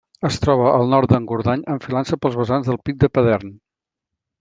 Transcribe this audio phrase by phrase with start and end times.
[0.27, 3.59] Es troba al nord d'Engordany, enfilant-se pels vessants del pic de Padern.